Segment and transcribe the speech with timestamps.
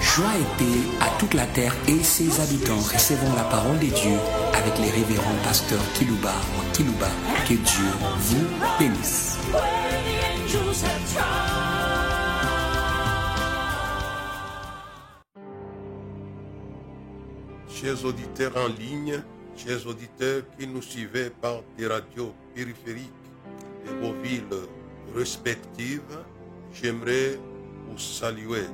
[0.00, 2.76] Joie et paix à toute la terre et ses habitants.
[2.76, 4.16] Recevons la parole de Dieu
[4.52, 7.08] avec les révérends pasteurs Kilouba ou Kilouba.
[7.48, 7.86] Que Dieu
[8.18, 8.46] vous
[8.78, 9.38] bénisse.
[17.72, 19.22] Chers auditeurs en ligne,
[19.56, 23.10] chers auditeurs qui nous suivez par des radios périphériques
[23.86, 24.44] de vos villes
[25.14, 26.18] respectives,
[26.72, 27.38] j'aimerais
[27.88, 28.64] vous saluer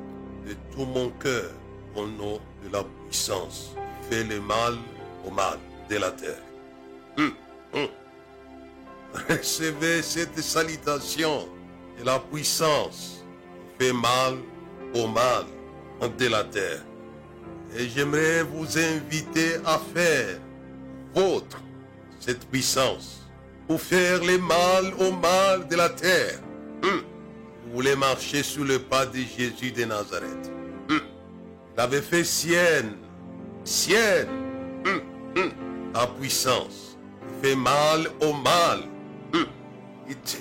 [0.46, 1.50] de tout mon cœur
[1.94, 4.74] au nom de la puissance qui fait le mal
[5.26, 5.58] au mal
[5.90, 6.42] de la terre.
[7.18, 7.32] Hum,
[7.74, 7.88] hum.
[9.28, 11.48] Recevez cette salutation
[11.98, 13.24] de la puissance
[13.78, 14.36] qui fait mal
[14.94, 15.44] au mal
[16.18, 16.84] de la terre.
[17.76, 20.38] Et j'aimerais vous inviter à faire
[21.14, 21.62] votre
[22.20, 23.25] cette puissance
[23.66, 26.38] pour faire le mal au mal de la terre.
[26.82, 27.02] Hum.
[27.66, 30.52] Vous voulez marcher sous le pas de Jésus de Nazareth.
[30.88, 31.00] Hum.
[31.76, 32.96] Il avait fait sienne,
[33.64, 34.28] sienne,
[34.86, 35.00] hum,
[35.36, 35.52] hum,
[35.94, 36.96] la puissance.
[37.42, 38.80] Fait mal au mal.
[39.34, 39.46] Hum.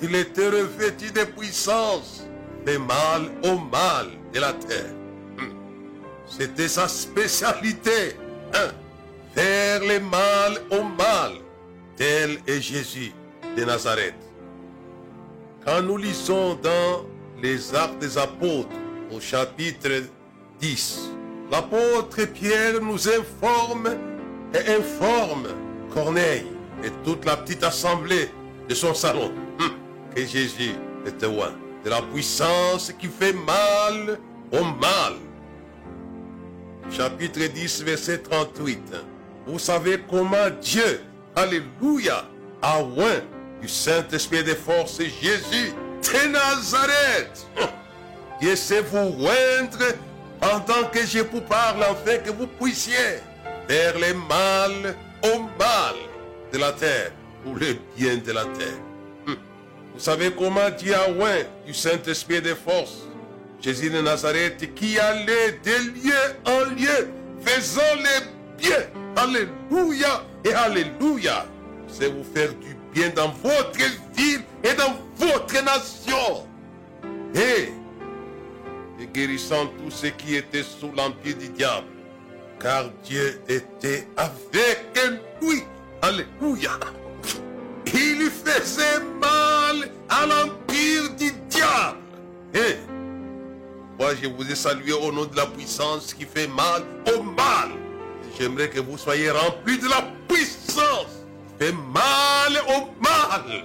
[0.02, 2.27] Il était revêtu de puissance.
[2.66, 4.94] Fait mal au mal de la terre.
[5.39, 5.53] Hum.
[6.27, 8.16] C'était sa spécialité.
[8.53, 8.71] hein.
[9.33, 11.33] Faire le mal au mal.
[11.97, 13.14] Tel est Jésus
[13.56, 14.16] de Nazareth.
[15.66, 17.06] Quand nous lisons dans
[17.42, 18.75] les Actes des Apôtres
[19.11, 20.03] au chapitre
[20.59, 21.11] 10,
[21.52, 23.89] l'apôtre Pierre nous informe
[24.53, 25.48] et informe
[25.94, 26.48] Corneille
[26.83, 28.30] et toute la petite assemblée
[28.67, 29.72] de son salon hum,
[30.14, 34.20] que Jésus était loin de la puissance qui fait mal
[34.52, 35.14] au mal.
[36.92, 38.80] Chapitre 10, verset 38.
[39.48, 41.02] Vous savez comment Dieu,
[41.36, 42.26] Alléluia,
[42.61, 43.22] a oint
[43.61, 47.48] du Saint-Esprit de force Jésus de Nazareth.
[48.56, 49.95] Sait vous oindre
[50.39, 53.20] pendant que je vous parle afin que vous puissiez
[53.67, 55.95] faire le mal au mal
[56.54, 57.11] de la terre
[57.44, 58.80] pour le bien de la terre.
[59.27, 59.38] Hum.
[59.94, 63.08] Vous savez comment Dieu a oint du Saint-Esprit de force
[63.61, 66.14] Jésus de Nazareth qui allait de lieu
[66.45, 67.10] en lieu
[67.44, 68.77] faisant le bien.
[69.15, 71.45] Alléluia et Alléluia.
[71.88, 73.78] C'est vous faire du dans votre
[74.16, 76.48] ville et dans votre nation.
[77.36, 77.70] Et,
[79.02, 81.88] et guérissant tous ceux qui étaient sous l'empire du diable.
[82.60, 84.88] Car Dieu était avec
[85.42, 85.64] lui.
[86.02, 86.72] Alléluia.
[87.94, 91.98] Il lui faisait mal à l'empire du diable.
[92.54, 92.77] Et,
[94.00, 96.83] moi, je vous ai salué au nom de la puissance qui fait mal
[97.14, 97.72] au mal.
[98.38, 101.14] J'aimerais que vous soyez remplis de la puissance
[101.60, 103.64] fait mal au mal.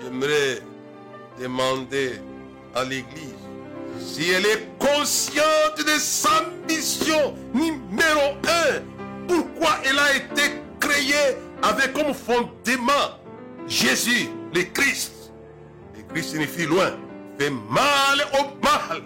[0.00, 0.62] J'aimerais
[1.40, 2.20] demander
[2.74, 3.34] à l'Église
[3.98, 8.82] si elle est consciente de sa mission numéro un.
[9.28, 13.18] Pourquoi elle a été créée avec comme fondement?
[13.68, 15.32] Jésus, le Christ.
[15.96, 16.96] Le Christ signifie loin,
[17.38, 19.02] fait mal au mal.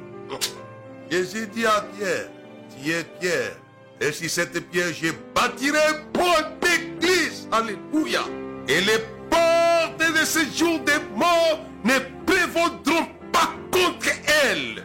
[1.10, 2.28] Jésus dit à Pierre,
[2.70, 3.56] tu es Pierre,
[4.00, 5.78] et si cette pierre, je bâtirai
[6.14, 7.46] bonne église.
[7.52, 8.22] Alléluia.
[8.68, 8.98] Et les
[9.30, 14.08] portes de ce jour des morts ne prévaudront pas contre
[14.44, 14.84] elle.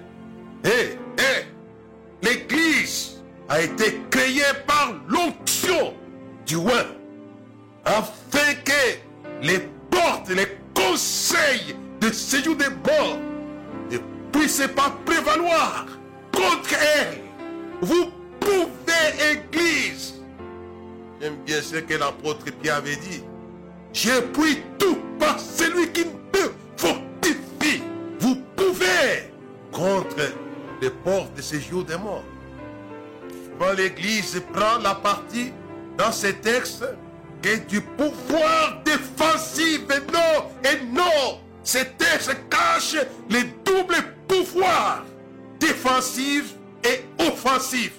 [0.64, 1.46] Et, et,
[2.22, 5.94] l'église a été créée par l'onction
[6.46, 6.84] du roi,
[7.86, 13.18] afin que les portes, les conseils de ce jour des morts
[13.90, 13.98] ne
[14.32, 15.88] puissent pas prévaloir
[16.32, 17.22] contre elle.
[17.82, 20.21] Vous pouvez, Église.
[21.22, 23.24] J'aime bien ce que l'apôtre Pierre avait dit.
[23.94, 27.84] Puis tout par celui qui me fortifie.
[28.20, 29.30] Vous pouvez
[29.72, 30.34] contre
[30.82, 32.24] les portes de ce jour des morts.
[33.60, 35.54] Quand l'Église prend la partie
[35.96, 36.86] dans ces textes
[37.44, 45.06] que du pouvoir défensif et non, et non, ces textes cachent les doubles pouvoirs
[45.60, 47.94] défensif et offensif.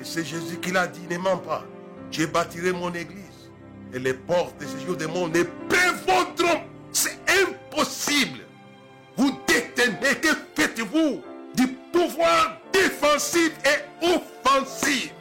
[0.00, 1.62] Et c'est Jésus qui l'a dit, ne mens pas.
[2.10, 3.50] Je bâtirai mon église.
[3.92, 6.62] Et les portes de ce jour des mondes ne prévaudront.
[6.92, 8.40] C'est impossible.
[9.16, 11.22] Vous détenez, que faites-vous
[11.54, 15.12] du pouvoir défensif et offensif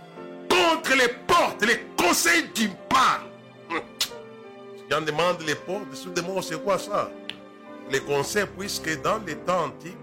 [0.49, 3.81] contre les portes, les conseils du mal.
[4.89, 7.11] J'en demande les portes de ce des mondes, c'est quoi ça?
[7.91, 9.97] Les conseils, puisque dans les temps antiques,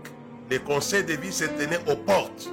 [0.50, 2.49] les conseils de vie se tenaient aux portes.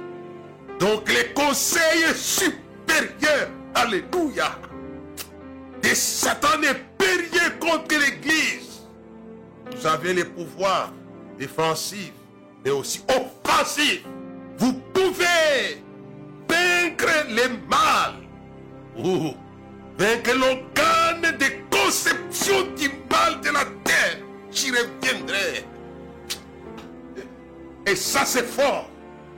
[0.80, 4.58] Donc les conseils supérieurs, alléluia,
[5.82, 8.82] de Satan est périllé contre l'église.
[9.76, 10.92] Vous avez les pouvoirs
[11.38, 12.12] défensifs,
[12.64, 14.04] mais aussi offensifs.
[14.58, 15.82] Vous pouvez
[16.48, 18.14] vaincre les mal
[18.96, 19.34] ou
[19.98, 24.18] vaincre l'organe de conception du mal de la terre.
[24.50, 25.64] J'y reviendrai.
[27.86, 28.88] Et ça, c'est fort.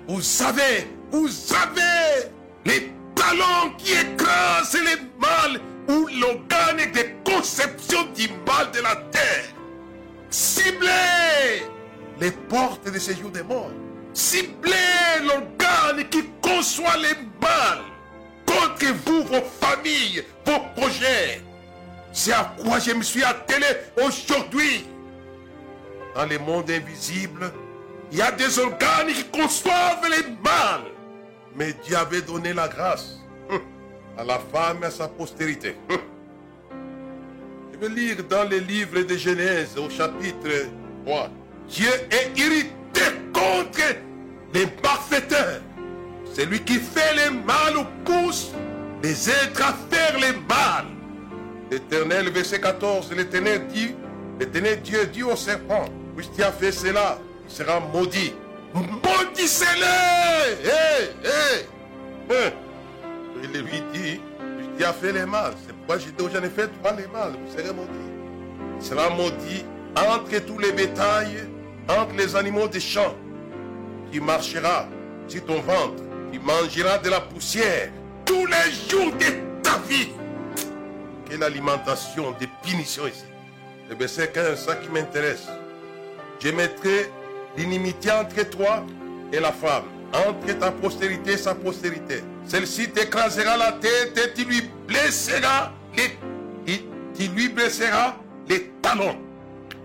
[0.08, 2.30] Vous savez, vous avez
[2.64, 9.46] les talons qui écrasent les mal ou l'organe de conception du mal de la terre.
[10.30, 11.62] Ciblez
[12.20, 13.72] les portes de séjour des morts.
[14.12, 17.80] Ciblez l'organe qui conçoit les mal
[18.46, 21.42] contre vous, vos familles, vos projets.
[22.12, 23.66] C'est à quoi je me suis attelé
[24.02, 24.86] aujourd'hui.
[26.14, 27.52] Dans le monde invisible,
[28.10, 30.95] il y a des organes qui conçoivent les mal.
[31.58, 33.18] Mais Dieu avait donné la grâce
[33.50, 33.60] hum,
[34.18, 35.76] à la femme et à sa postérité.
[35.90, 35.98] Hum.
[37.72, 40.66] Je vais lire dans les livres de Genèse au chapitre
[41.04, 41.28] 3.
[41.68, 43.00] Dieu est irrité
[43.32, 43.96] contre
[44.54, 45.60] les malfaiteurs.
[46.34, 48.52] Celui qui fait le mal ou pousse
[49.02, 50.86] les êtres à faire le mal.
[51.70, 53.94] L'éternel, verset 14, l'éternel dit,
[54.38, 57.18] l'éternel Dieu dit au serpent, puisque tu as fait cela,
[57.48, 58.32] il sera maudit.
[58.76, 62.52] Maudissez-le Hé, hé
[63.42, 64.20] Il lui dit,
[64.76, 67.32] tu as fait le mal, c'est pourquoi j'ai dit, j'en ai fait toi les mal,
[67.32, 67.90] vous serez maudit.
[68.78, 69.64] Il sera maudit
[69.96, 71.48] entre tous les bétails,
[71.88, 73.14] entre les animaux des champs.
[74.12, 74.86] Tu marcheras
[75.26, 77.90] sur ton ventre, tu mangeras de la poussière
[78.26, 80.10] tous les jours de ta vie.
[81.28, 83.24] Quelle alimentation de punition ici.
[83.90, 85.46] Eh bien, c'est ça qui m'intéresse.
[86.40, 87.10] Je mettrai
[87.56, 88.84] l'inimitié entre toi
[89.32, 92.22] et la femme, entre ta postérité et sa postérité.
[92.46, 96.18] Celle-ci t'écrasera la tête et tu lui blesseras les,
[97.16, 98.16] tu lui blesseras
[98.48, 99.16] les talons.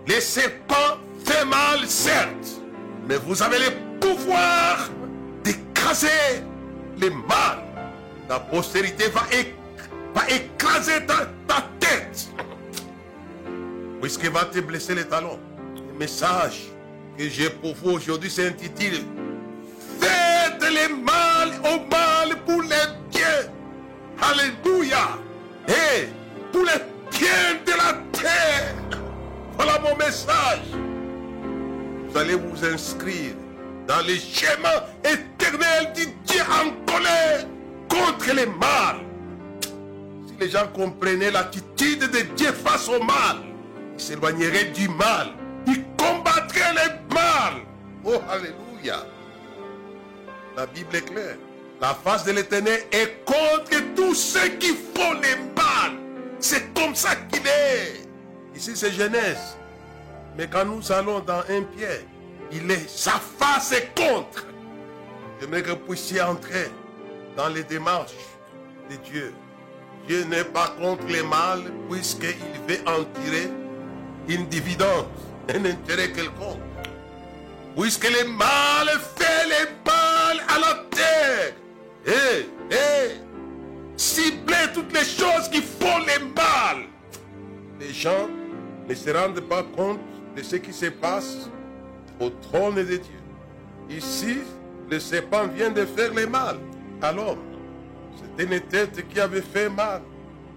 [0.08, 2.62] Les serpents fait mal, certes,
[3.08, 4.90] mais vous avez le pouvoir
[5.44, 6.08] d'écraser
[6.98, 7.60] les mal.
[8.28, 9.22] Ta postérité va,
[10.14, 12.28] va écraser ta, ta tête.
[14.02, 15.40] Puisqu'elle va te blesser les talons.
[15.76, 16.71] Le message
[17.18, 19.04] que j'ai pour vous aujourd'hui s'intitule
[20.00, 23.52] Faites les mal au mal pour les biens.
[24.22, 25.18] Alléluia.
[25.68, 26.08] Et
[26.52, 26.82] pour les
[27.12, 28.76] biens de la terre.
[29.56, 30.62] Voilà mon message.
[32.08, 33.34] Vous allez vous inscrire
[33.88, 37.46] dans les schémas éternels du Dieu en colère
[37.90, 38.98] contre les mal.
[40.28, 43.38] Si les gens comprenaient l'attitude de Dieu face au mal,
[43.98, 45.28] ils s'éloigneraient du mal.
[46.72, 47.54] Ils combattraient le mal.
[48.06, 49.06] Oh, alléluia.
[50.56, 51.38] La Bible est claire.
[51.80, 55.98] La face de l'éternel est contre tous ceux qui font les mal.
[56.40, 58.08] C'est comme ça qu'il est.
[58.56, 59.58] Ici, c'est Genèse.
[60.38, 62.06] Mais quand nous allons dans un pied,
[62.52, 64.46] il est, sa face est contre.
[65.40, 66.70] J'aimerais que vous puissiez entrer
[67.36, 68.14] dans les démarches
[68.90, 69.34] de Dieu.
[70.08, 72.36] Dieu n'est pas contre les mal puisqu'il
[72.68, 73.50] veut en tirer
[74.28, 75.08] une dividende,
[75.50, 76.60] un intérêt quelconque.
[77.78, 81.54] Puisque le mal fait le mal à la terre.
[82.06, 83.22] Et, et,
[83.96, 86.88] cibler toutes les choses qui font le mal.
[87.80, 88.30] Les gens
[88.88, 90.00] ne se rendent pas compte
[90.36, 91.50] de ce qui se passe
[92.20, 93.22] au trône de Dieu.
[93.90, 94.38] Ici,
[94.90, 96.58] le serpent vient de faire le mal
[97.02, 97.40] à l'homme.
[98.16, 100.02] C'était une tête qui avait fait mal.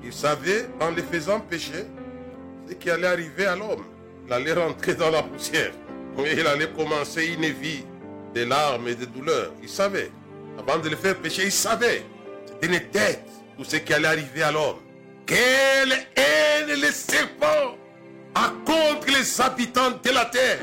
[0.02, 1.86] Il savait, en le faisant pécher,
[2.68, 3.84] ce qui allait arriver à l'homme.
[4.26, 5.72] Il allait rentrer dans la poussière.
[6.18, 7.84] Et il allait commencer une vie
[8.34, 9.52] de larmes et de douleurs.
[9.62, 10.10] Il savait.
[10.58, 12.04] Avant de le faire pécher, il savait.
[12.46, 14.78] C'était une tête pour ce qui allait arriver à l'homme.
[15.26, 17.76] Quelle haine le serpent
[18.34, 20.58] à contre les habitants de la terre.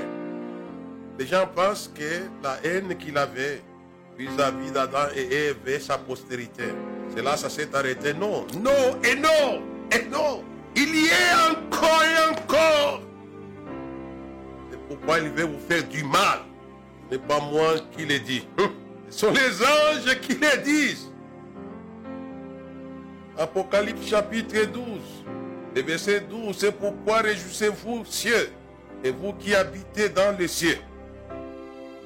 [1.18, 3.62] Les gens pensent que la haine qu'il avait
[4.18, 6.66] vis-à-vis d'Adam et Ève et sa postérité,
[7.16, 8.14] c'est là ça s'est arrêté.
[8.14, 10.44] Non, non et non et non.
[10.76, 13.02] Il y est encore et encore.
[14.92, 16.40] Pourquoi il veut vous faire du mal.
[17.10, 18.46] Ce n'est pas moi qui le dis.
[19.10, 21.10] Ce sont les anges qui le disent.
[23.38, 24.84] Apocalypse chapitre 12.
[25.78, 28.52] Le verset 12, c'est pourquoi réjouissez-vous, cieux,
[29.02, 30.78] et vous qui habitez dans les cieux.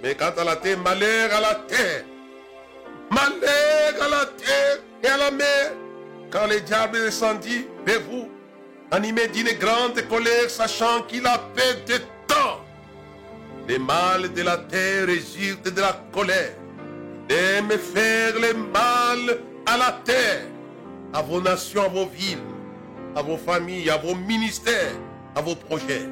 [0.04, 2.04] Mais quant à la terre, malheur à la terre.
[3.10, 5.72] Malheur à la terre et à la mer.
[6.30, 8.30] Quand le diable descendit vers vous,
[8.92, 12.15] animé d'une grande colère, sachant qu'il a fait de.
[13.68, 16.56] Les mal de la terre résultent de la colère.
[17.30, 20.46] Il aime faire le mal à la terre,
[21.14, 22.38] à vos nations, à vos villes
[23.16, 24.94] à vos familles, à vos ministères,
[25.36, 26.08] à vos projets.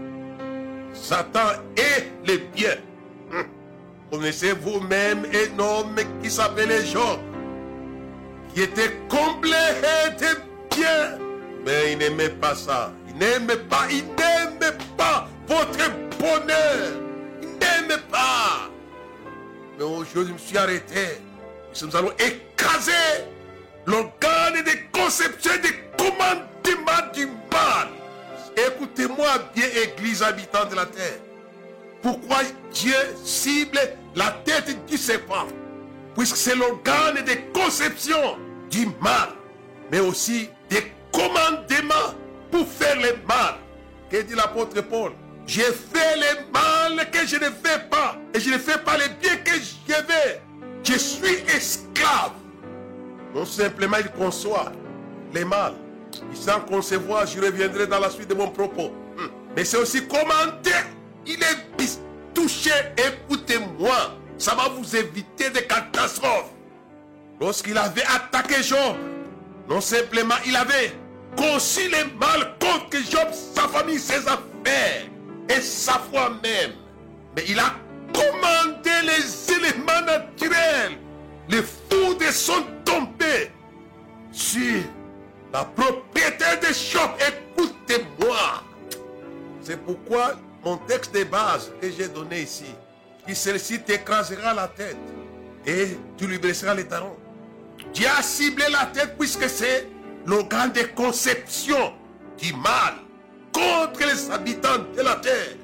[0.93, 2.77] Satan et le bien.
[3.31, 3.45] Hum.
[4.09, 7.19] Connaissez vous-même un homme qui s'appelait Job,
[8.53, 9.51] qui était comblé
[10.19, 11.17] de bien,
[11.65, 12.93] mais il n'aimait pas ça.
[13.09, 17.02] Il n'aimait pas, il n'aimait pas votre bonheur.
[18.09, 18.69] Pas.
[19.77, 21.19] Mais aujourd'hui, je me suis arrêté.
[21.81, 22.91] Nous allons écraser
[23.85, 27.89] l'organe de conception et de commandement du mal.
[28.55, 31.19] Écoutez-moi bien, Église habitant de la terre.
[32.01, 32.37] Pourquoi
[32.71, 33.79] Dieu cible
[34.15, 35.47] la tête du serpent?
[36.15, 38.37] Puisque c'est l'organe de conception
[38.69, 39.29] du mal,
[39.91, 42.13] mais aussi des commandements
[42.51, 43.55] pour faire le mal.
[44.09, 45.11] Que dit l'apôtre Paul?
[45.45, 49.05] J'ai fait le mal que je ne fais pas, et je ne fais pas le
[49.19, 50.39] bien que je veux.
[50.83, 52.33] Je suis esclave.
[53.33, 54.71] Non simplement il conçoit
[55.33, 55.73] les mal.
[56.31, 58.89] Il sans concevoir, je reviendrai dans la suite de mon propos.
[59.17, 59.27] Hmm.
[59.55, 60.71] Mais c'est aussi commenter.
[61.25, 61.99] Il est
[62.33, 62.71] touché.
[62.97, 64.17] Écoutez-moi.
[64.37, 66.51] Ça va vous éviter des catastrophes.
[67.39, 68.95] Lorsqu'il avait attaqué Job,
[69.69, 70.93] non simplement il avait
[71.37, 75.12] conçu les mal contre Job, sa famille, ses affaires
[75.49, 76.73] et sa foi même.
[77.35, 77.75] Mais il a
[78.13, 80.97] commandé les éléments naturels.
[81.49, 83.51] Les foudres sont tombés
[84.31, 84.81] sur
[85.51, 87.11] la propriété de Job.
[87.19, 88.63] Écoutez-moi.
[89.61, 90.33] C'est pourquoi
[90.63, 92.75] mon texte de base que j'ai donné ici,
[93.27, 94.97] qui celle-ci t'écrasera la tête
[95.65, 97.15] et tu lui blesseras les talons.
[97.93, 99.87] Dieu a ciblé la tête puisque c'est
[100.25, 101.93] l'organe de conception
[102.37, 102.95] du mal
[103.53, 105.55] contre les habitants de la terre.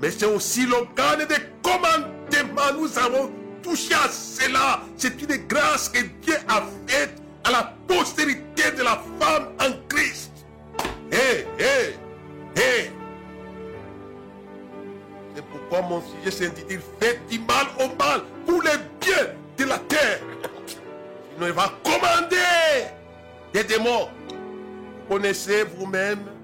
[0.00, 2.80] Mais c'est aussi l'organe de commandement.
[2.80, 3.30] Nous avons
[3.62, 4.80] touché à cela.
[4.96, 7.14] C'est une grâce que Dieu a faite
[7.44, 10.32] à la postérité de la femme en Christ.
[11.10, 11.94] Hé, hé,
[12.56, 12.90] hé.
[15.34, 19.26] C'est pourquoi mon sujet s'intitule Faites du mal au mal pour le bien
[19.56, 20.20] de la terre.
[21.34, 22.36] Sinon, il va commander
[23.52, 24.08] des démons.
[25.08, 26.35] Connaissez vous-même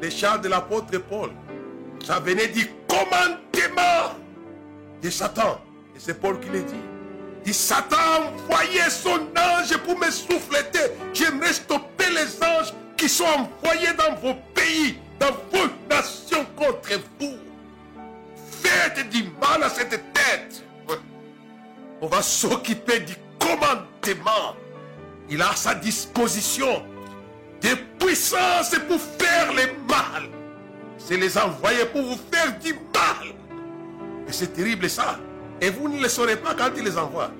[0.00, 1.30] les chants de l'apôtre Paul.
[2.04, 4.16] Ça venait du commandement
[5.02, 5.60] de Satan.
[5.94, 6.74] Et c'est Paul qui le dit.
[7.46, 10.92] Il Satan a son ange pour me souffleter.
[11.12, 17.36] J'aimerais stopper les anges qui sont envoyés dans vos pays, dans vos nations contre vous.
[18.62, 20.64] Faites du mal à cette tête.
[22.00, 24.54] On va s'occuper du commandement.
[25.28, 26.84] Il a à sa disposition
[27.60, 30.28] des puissances pour faire le mal.
[30.98, 33.34] C'est les envoyer pour vous faire du mal.
[34.28, 35.18] Et c'est terrible ça.
[35.60, 37.30] Et vous ne le saurez pas quand il les envoie.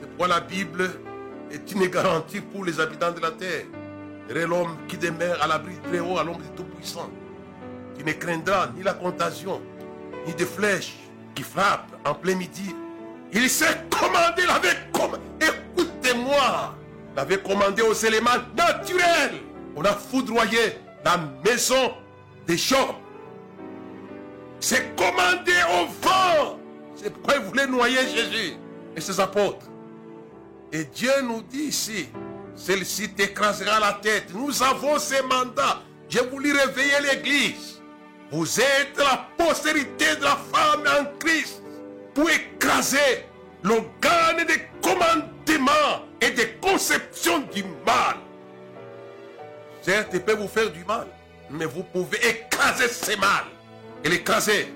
[0.00, 0.90] C'est pourquoi la Bible
[1.50, 3.64] est une garantie pour les habitants de la terre.
[4.30, 7.10] l'homme qui demeure à l'abri très haut, à l'ombre du Tout-Puissant,
[7.96, 9.60] qui ne craindra ni la contagion,
[10.26, 10.96] ni des flèches
[11.34, 12.74] qui frappent en plein midi.
[13.32, 15.22] Il s'est commandé, il avait commandé.
[15.40, 16.74] Écoutez-moi,
[17.14, 19.40] il avait commandé aux éléments naturels.
[19.78, 20.58] On a foudroyé
[21.04, 21.94] la maison
[22.48, 22.96] des Job.
[24.58, 26.58] C'est commandé au vent.
[26.96, 28.54] C'est pourquoi il voulait noyer Jésus
[28.96, 29.66] et ses apôtres.
[30.72, 32.08] Et Dieu nous dit ici,
[32.56, 34.34] celle-ci t'écrasera la tête.
[34.34, 35.82] Nous avons ces mandats.
[36.08, 37.80] J'ai voulu réveiller l'Église.
[38.32, 41.62] Vous êtes la postérité de la femme en Christ
[42.14, 43.26] pour écraser
[43.62, 48.16] l'organe de commandement et de conception du mal.
[49.82, 51.06] Certes, il peut vous faire du mal,
[51.50, 53.44] mais vous pouvez écraser ce mal.
[54.04, 54.72] Et l'écraser.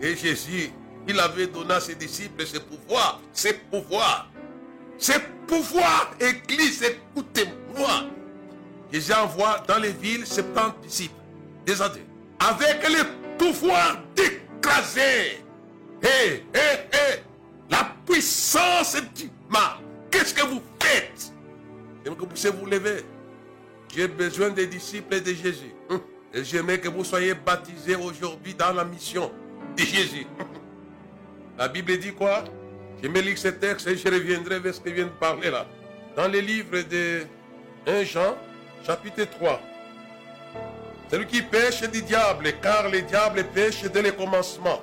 [0.00, 0.70] Et Jésus,
[1.06, 3.20] il avait donné à ses disciples ce pouvoir.
[3.32, 4.30] Ce pouvoir.
[4.98, 5.12] Ce
[5.46, 8.04] pouvoir, Église, écoutez-moi.
[8.92, 11.14] Jésus envoie dans les villes 70 disciples,
[11.64, 15.42] des avec le pouvoir d'écraser.
[16.02, 17.22] Hé, hé, hé,
[17.68, 19.76] la puissance du mal.
[20.10, 21.32] Qu'est-ce que vous faites?
[22.02, 23.04] J'aimerais que vous puissiez vous lever.
[23.94, 25.74] J'ai besoin des disciples de Jésus.
[25.88, 26.00] Hum.
[26.32, 29.32] Et j'aimerais que vous soyez baptisés aujourd'hui dans la mission
[29.76, 30.26] de Jésus.
[31.58, 32.44] La Bible dit quoi?
[33.02, 35.50] Je me lis ce texte et je reviendrai vers ce que je viens de parler
[35.50, 35.66] là.
[36.16, 37.22] Dans le livre de
[37.86, 38.36] 1 Jean,
[38.86, 39.60] chapitre 3.
[41.10, 44.80] Celui qui pêche du diable, car le diable pêche dès le commencement.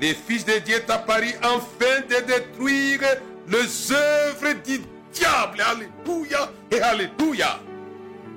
[0.00, 3.00] Les fils de Dieu apparu afin de détruire
[3.46, 4.80] les œuvres du
[5.12, 5.60] diable.
[5.60, 7.60] Alléluia et Alléluia.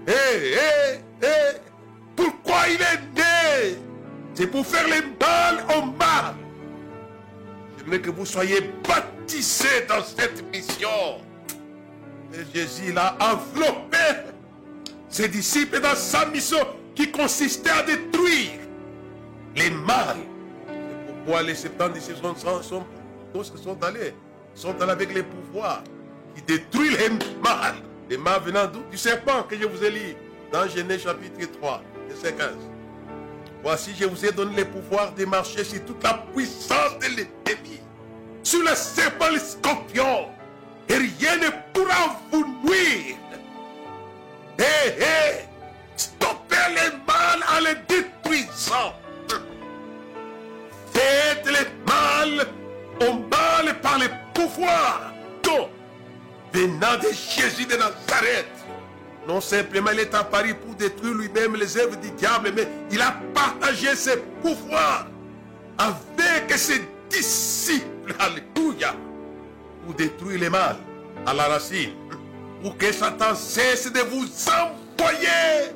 [0.07, 0.11] Hé,
[0.53, 1.57] hé, hé.
[2.15, 3.77] Pourquoi il est né?
[4.33, 6.35] C'est pour faire le mal au mal.
[7.77, 11.19] J'aimerais que vous soyez baptisés dans cette mission.
[12.33, 13.97] Et Jésus l'a enveloppé
[15.09, 18.59] ses disciples dans sa mission qui consistait à détruire
[19.55, 20.17] les mâles.
[20.67, 24.13] C'est pourquoi les 70 sont, sont, sont, sont allés,
[24.55, 25.83] sont allés avec les pouvoirs
[26.35, 27.09] qui détruisent les
[27.43, 27.75] mâles.
[28.09, 30.15] Les mâles venant du serpent que je vous ai lu
[30.51, 32.49] dans Genèse chapitre 3, verset 15.
[33.61, 37.81] Voici, je vous ai donné le pouvoir de marcher sur toute la puissance de l'ennemi,
[38.43, 40.27] sur le serpent, les scorpions,
[40.87, 41.49] et rien ne
[59.41, 63.95] Simplement il est apparu pour détruire lui-même les œuvres du diable, mais il a partagé
[63.95, 65.07] ses pouvoirs
[65.77, 68.15] avec ses disciples.
[68.19, 68.95] Alléluia.
[69.85, 70.77] Pour détruire les mal
[71.25, 71.91] à la racine.
[72.61, 75.71] Pour que Satan cesse de vous envoyer,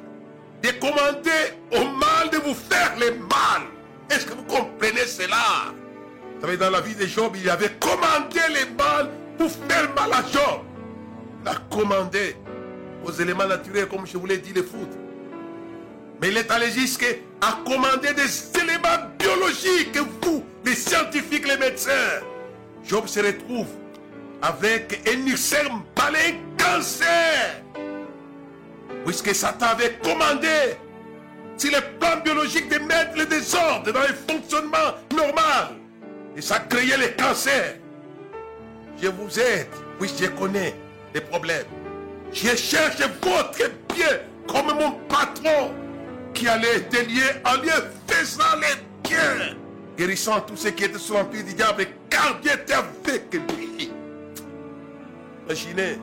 [0.64, 3.68] de commander au mal de vous faire le mal.
[4.10, 5.74] Est-ce que vous comprenez cela?
[6.36, 10.12] Vous savez, dans la vie de Job, il avait commandé les mal pour faire mal
[10.12, 10.62] à Job.
[11.44, 12.36] Il a commandé
[13.04, 14.90] aux éléments naturels, comme je vous l'ai dit, les foot.
[16.22, 17.08] Mais il est allé jusqu'à
[17.66, 22.22] commander des éléments biologiques, vous, les scientifiques, les médecins.
[22.84, 23.68] Job se retrouve
[24.42, 27.62] avec un ulcère malin cancer.
[29.06, 30.76] Puisque Satan avait commandé
[31.58, 35.76] sur le plan biologique de mettre le désordre dans le fonctionnement normal?
[36.36, 37.78] Et ça créait le cancer.
[39.02, 39.68] Je vous aide,
[40.00, 40.76] puisque je connais
[41.14, 41.66] les problèmes.
[42.34, 45.74] Je cherche votre bien comme mon patron
[46.34, 47.72] qui allait lié en lieu
[48.08, 49.56] faisant les biens,
[49.98, 53.92] guérissant tous ceux qui étaient sous l'empire du diable, car était avec lui.
[55.46, 56.00] Imaginez,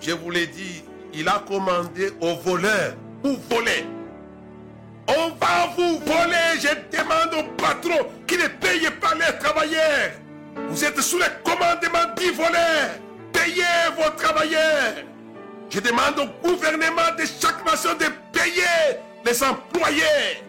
[0.00, 0.82] je vous l'ai dit,
[1.12, 3.84] il a commandé aux voleurs pour voler.
[5.06, 10.12] On va vous voler, je demande au patron qui ne paye pas les travailleurs.
[10.68, 12.90] Vous êtes sous le commandement du voleur.
[13.32, 13.64] Payez
[13.96, 15.07] vos travailleurs.
[15.70, 20.42] Je demande au gouvernement de chaque nation de payer les employés.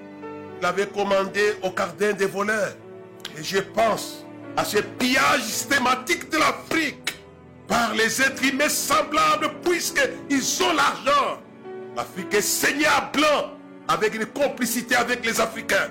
[0.60, 2.74] Il avait commandé au gardien des voleurs.
[3.38, 7.16] Et je pense à ce pillage systématique de l'Afrique
[7.68, 11.42] par les êtres humains semblables puisqu'ils ont l'argent.
[11.96, 13.52] L'Afrique est saignée à blanc
[13.88, 15.90] avec une complicité avec les Africains.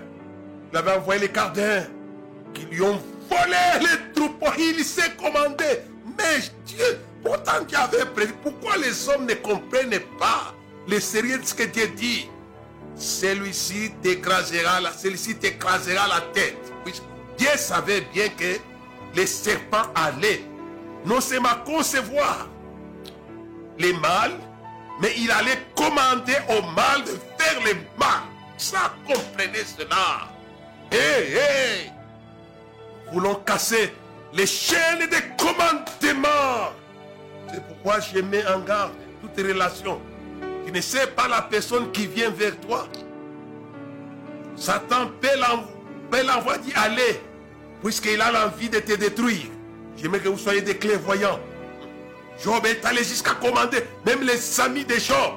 [0.73, 1.87] Il avait envoyé les gardiens
[2.55, 4.53] qui lui ont volé les troupeaux.
[4.59, 5.83] Il s'est commandé.
[6.17, 8.35] Mais Dieu, pourtant Dieu avait prévu.
[8.43, 10.55] Pourquoi les hommes ne comprennent pas
[10.87, 12.29] le sérieux de ce que Dieu dit?
[12.97, 16.73] Celui-ci t'écrasera la, celui-ci la tête.
[17.37, 18.59] Dieu savait bien que
[19.15, 20.43] les serpents allaient
[21.05, 22.49] non seulement concevoir
[23.79, 24.39] les mâles,
[25.01, 28.23] mais il allait commander au mal de faire le mal.
[28.57, 30.29] Ça, comprenez cela.
[30.91, 31.91] Hé, hé,
[33.13, 33.93] voulons casser
[34.33, 36.73] les chaînes de commandement.
[37.53, 40.01] C'est pourquoi je mets en garde toute relation.
[40.65, 42.87] Tu ne sais pas la personne qui vient vers toi.
[44.57, 47.21] Satan peut l'envoyer d'y aller,
[47.83, 49.47] puisqu'il a l'envie de te détruire.
[49.97, 51.41] J'aimerais que vous soyez des clairvoyants.
[52.43, 55.35] Job est allé jusqu'à commander même les amis de Job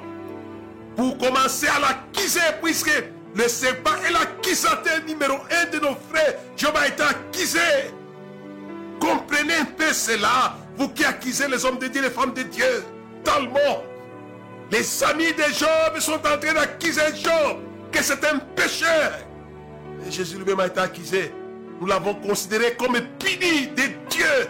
[0.96, 2.92] pour commencer à l'acquiser puisque
[3.34, 6.36] le serpent est l'acquisateur numéro un de nos frères.
[6.56, 7.58] Job a été acquisé.
[9.00, 12.84] Comprenez un peu cela, vous qui acquisez les hommes de Dieu, les femmes de Dieu,
[13.24, 13.84] dans le monde.
[14.70, 17.58] Les amis de Job sont en train d'acquiser Job,
[17.90, 19.12] que c'est un pécheur.
[20.06, 21.32] Et Jésus lui-même a été acquisé.
[21.80, 24.48] Nous l'avons considéré comme puni de Dieu.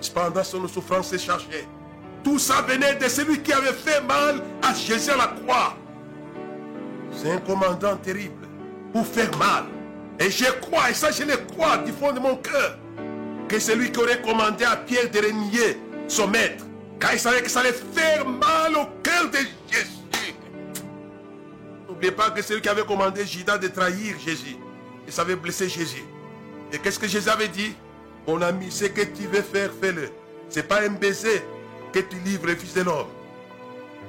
[0.00, 1.66] Cependant, son souffrance s'est chargée.
[2.22, 5.76] Tout ça venait de celui qui avait fait mal à Jésus à la croix.
[7.12, 8.46] C'est un commandant terrible
[8.92, 9.64] pour faire mal.
[10.18, 12.78] Et je crois, et ça je le crois du fond de mon cœur,
[13.52, 15.76] que c'est lui qui aurait commandé à Pierre de renier
[16.08, 16.64] son maître,
[16.98, 19.36] car il savait que ça allait faire mal au cœur de
[19.70, 20.34] Jésus.
[21.86, 24.56] N'oubliez pas que c'est lui qui avait commandé Judas de trahir Jésus.
[25.06, 26.02] Il savait blesser Jésus.
[26.72, 27.74] Et qu'est-ce que Jésus avait dit?
[28.26, 30.08] Mon ami, ce que tu veux faire, fais-le.
[30.48, 31.42] Ce n'est pas un baiser
[31.92, 33.08] que tu livres Fils de l'homme.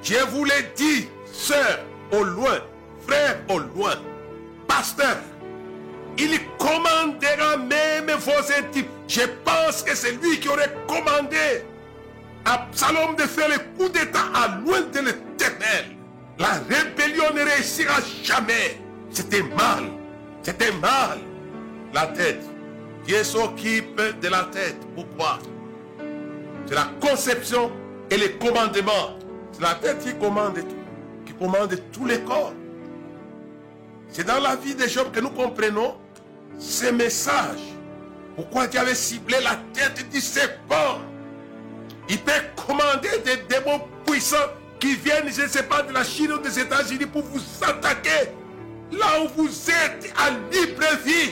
[0.01, 1.81] Je vous l'ai dit, sœur,
[2.13, 2.59] au loin,
[3.05, 3.95] frère, au loin,
[4.69, 5.17] pasteur.
[6.17, 8.85] Il commandera même vos intimes.
[9.13, 11.63] Je pense que c'est lui qui aurait commandé
[12.45, 15.85] à Absalom de faire le coup d'état à loin de l'éternel.
[16.39, 18.81] La rébellion ne réussira jamais.
[19.11, 19.83] C'était mal.
[20.41, 21.19] C'était mal.
[21.93, 22.43] La tête.
[23.05, 24.79] Dieu s'occupe de la tête.
[24.95, 25.37] Pourquoi
[26.65, 27.71] C'est la conception
[28.09, 29.19] et les commandements.
[29.51, 31.23] C'est la tête qui commande tout.
[31.23, 32.55] Qui commande tous les corps.
[34.09, 35.97] C'est dans la vie de Job que nous comprenons
[36.57, 37.72] ces messages.
[38.35, 40.99] Pourquoi Dieu avait ciblé la tête du serpent?
[42.09, 44.37] Il peut commander des démons puissants
[44.79, 48.31] qui viennent, je ne sais pas, de la Chine ou des États-Unis pour vous attaquer.
[48.91, 51.31] Là où vous êtes à libre vie.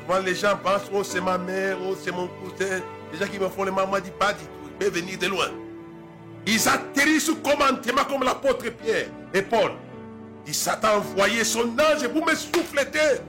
[0.00, 2.80] Souvent les gens pensent, oh c'est ma mère, oh c'est mon cousin.
[3.12, 4.50] Les gens qui me font les mamans disent pas du tout.
[4.66, 5.48] Ils peuvent venir de loin.
[6.46, 9.72] Ils atterrissent sous commandement comme l'apôtre Pierre et Paul.
[10.46, 13.20] Il Satan envoyé son ange pour me souffleter.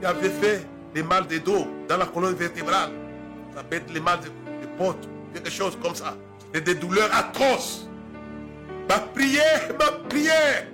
[0.00, 2.90] Il avait fait des mal de dos dans la colonne vertébrale.
[3.54, 6.16] Ça peut être les mal de, de potes, quelque chose comme ça.
[6.54, 7.88] Et des douleurs atroces.
[8.88, 10.66] Ma prière, ma prière,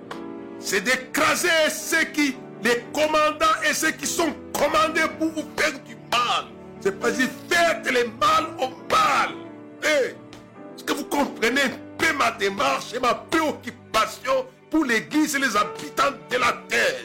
[0.59, 5.95] c'est d'écraser ceux qui, les commandants et ceux qui sont commandés pour vous faire du
[6.11, 6.47] mal.
[6.81, 9.35] C'est pas dire faites le mal au mal.
[9.83, 15.57] Est-ce que vous comprenez un peu ma démarche et ma préoccupation pour l'Église et les
[15.57, 17.03] habitants de la terre?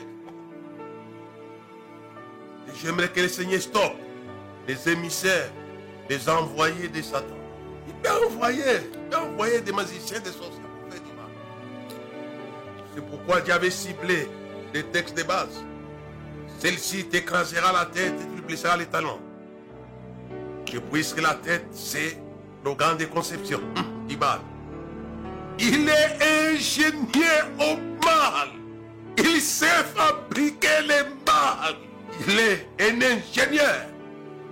[2.83, 3.95] J'aimerais que le Seigneur stoppe
[4.67, 5.49] les émissaires,
[6.09, 7.35] les envoyés de Satan.
[7.87, 8.61] Il peut envoyer,
[8.93, 11.29] il peut des magiciens, des sorciers pour faire du mal.
[12.93, 14.27] C'est pourquoi Dieu avait ciblé
[14.73, 15.63] les textes de base.
[16.59, 19.19] Celle-ci t'écrasera la tête et tu blesseras les talons.
[20.73, 22.17] Et puisque la tête, c'est
[22.65, 23.61] l'organe de conception
[24.07, 24.39] du mal.
[25.59, 28.49] Il est ingénieur au mal.
[29.17, 31.75] Il sait fabriquer les mal.
[32.27, 33.85] Il est un ingénieur.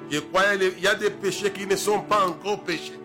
[0.09, 2.99] Je crois qu'il y a des péchés qui ne sont pas encore péchés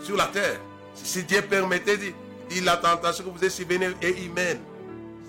[0.00, 0.60] sur la terre.
[0.94, 2.14] Si Dieu permettait, dit,
[2.62, 4.60] la tentation que vous êtes venue est humaine.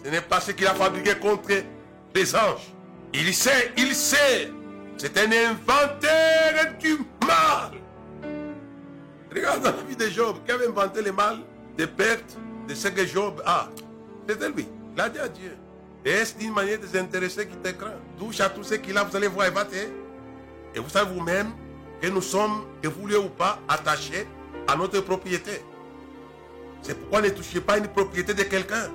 [0.03, 1.49] Ce n'est pas ce qu'il a fabriqué contre
[2.13, 2.71] les anges.
[3.13, 4.51] Il sait, il sait.
[4.97, 7.71] C'est un inventeur du mal.
[9.34, 11.39] Regarde dans la vie de Job, qui avait inventé le mal,
[11.77, 13.69] des pertes, de ce que Job a?
[14.29, 14.67] C'était lui.
[14.95, 15.58] Il a dit à Dieu.
[16.05, 17.89] Est-ce d'une manière désintéressée qui t'écran
[18.19, 19.89] Touche à tout ce qu'il a, vous allez voir évater.
[20.75, 21.51] Et vous savez vous-même
[21.99, 24.27] que nous sommes, que vous ou pas, attachés
[24.67, 25.63] à notre propriété.
[26.83, 28.91] C'est pourquoi ne touchez pas une propriété de quelqu'un.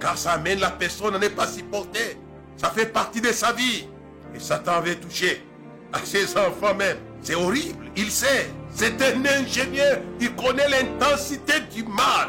[0.00, 2.16] Car ça amène la personne à ne pas s'y porter.
[2.56, 3.86] Ça fait partie de sa vie.
[4.34, 5.44] Et Satan avait touché
[5.92, 6.96] à ses enfants même.
[7.20, 7.90] C'est horrible.
[7.96, 8.50] Il sait.
[8.72, 9.98] C'est un ingénieur.
[10.20, 12.28] Il connaît l'intensité du mal.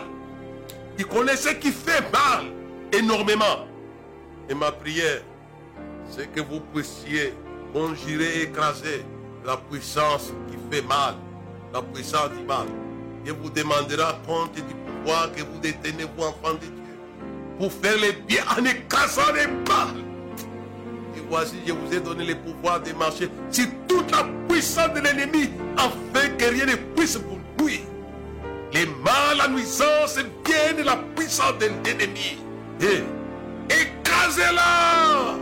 [0.98, 2.52] Il connaît ce qui fait mal
[2.92, 3.68] énormément.
[4.50, 5.22] Et ma prière,
[6.10, 7.34] c'est que vous puissiez
[7.74, 9.06] conjurer et écraser
[9.46, 11.16] la puissance qui fait mal,
[11.74, 12.68] la puissance du mal.
[13.26, 16.98] Et vous demandera compte du pouvoir que vous détenez, vous, enfants de Dieu,
[17.60, 19.96] pour faire le bien en écrasant les mal.
[21.18, 25.02] Et voici, je vous ai donné le pouvoir de marcher sur toute la puissance de
[25.02, 27.82] l'ennemi, afin que rien ne puisse vous nuire.
[28.72, 32.38] Les mal, la nuisance viennent de la puissance de l'ennemi.
[32.80, 33.04] Et
[33.70, 35.36] écrasez-la.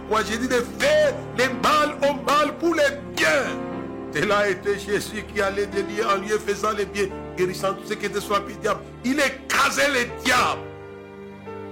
[0.00, 2.82] Pourquoi j'ai dit de faire les mal au mal pour les
[3.16, 3.72] biens?
[4.12, 7.94] C'est là était Jésus qui allait dire en lui faisant les biens, guérissant tout ce
[7.94, 8.80] qui était la diable.
[9.04, 10.60] Il écrasait les diables.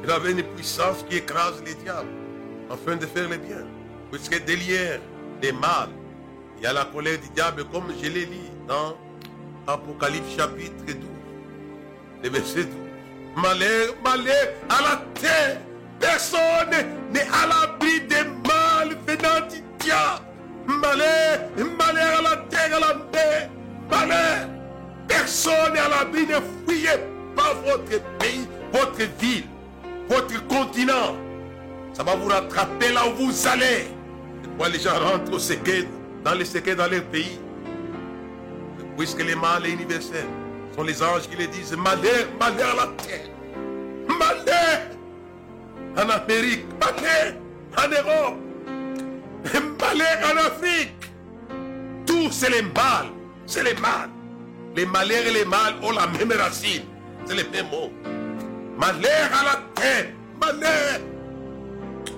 [0.02, 2.08] Il avait une puissance qui écrase les diables
[2.70, 3.66] afin de faire les biens.
[4.10, 5.00] Puisque derrière
[5.42, 5.90] les mal,
[6.56, 8.96] il y a la colère du diable, comme je l'ai lu dans
[9.66, 10.96] Apocalypse chapitre 12,
[12.22, 12.74] le verset 12.
[13.36, 15.60] Malheur, malheur à la terre.
[16.00, 16.70] Personne
[17.12, 20.24] n'est à l'abri des mal venant du diable.
[20.66, 21.40] Malheur,
[21.78, 23.50] malheur à la terre, à la mer.
[23.90, 24.48] Malheur.
[25.06, 26.26] Personne n'est à l'abri.
[26.26, 26.98] Ne fuyez
[27.36, 29.44] pas votre pays, votre ville,
[30.08, 31.16] votre continent.
[31.92, 33.88] Ça va vous rattraper là où vous allez.
[34.42, 35.86] Pourquoi les gens rentrent au séquet,
[36.24, 37.38] dans les séquets dans leur pays
[38.96, 43.28] Puisque le mal est sont les anges qui le disent malheur, malheur à la terre.
[44.18, 44.99] Malheur
[45.96, 46.64] en Amérique,
[47.76, 48.36] en Europe,
[49.80, 50.92] malheur en Afrique.
[52.06, 53.06] Tout c'est le mal.
[53.46, 54.08] C'est le mal.
[54.76, 56.82] Les malheurs et les mal ont la même racine.
[57.26, 57.92] C'est les mêmes mots.
[58.78, 60.06] Malheur à la terre.
[60.40, 61.00] Malheur.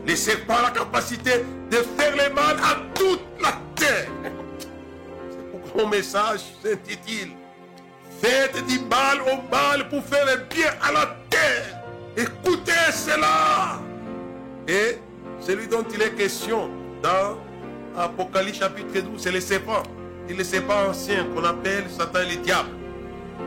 [0.06, 4.08] Les serpents ont la capacité de faire le mal à toute la terre.
[5.30, 7.32] C'est pourquoi mon message s'intitule
[8.20, 11.81] Faites du mal au mal pour faire le bien à la terre.
[12.16, 13.80] Écoutez cela.
[14.68, 14.98] Et
[15.40, 16.70] celui dont il est question
[17.02, 17.38] dans
[17.96, 19.82] Apocalypse chapitre 12, c'est le serpent.
[20.28, 22.68] C'est le serpent ancien qu'on appelle Satan et le diable.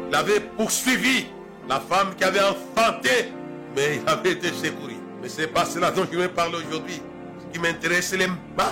[0.09, 1.27] Il avait poursuivi
[1.69, 3.31] la femme qui avait enfanté,
[3.75, 4.95] mais il avait été secouru.
[5.21, 7.01] Mais ce n'est pas cela dont je vais parler aujourd'hui.
[7.39, 8.67] Ce qui m'intéresse, c'est les mal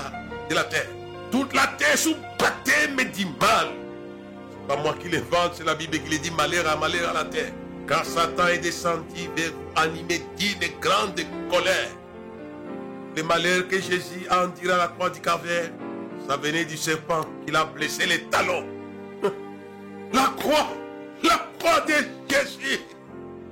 [0.49, 0.87] de la terre.
[1.31, 3.69] Toute la terre sous baptême dit mal.
[3.69, 7.09] Ce n'est pas moi qui l'invente, c'est la Bible qui le dit malheur à malheur
[7.09, 7.51] à la terre.
[7.87, 9.29] Car Satan est descendu
[9.75, 11.19] animé d'une grande
[11.49, 11.89] colère.
[13.15, 15.69] le malheur que Jésus a enduré à la croix du Calvaire,
[16.27, 18.65] ça venait du serpent qui a blessé les talons.
[20.13, 20.67] La croix,
[21.23, 21.93] la croix de
[22.29, 22.79] Jésus